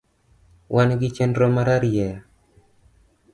[0.75, 2.11] Wangi chenro mararieya.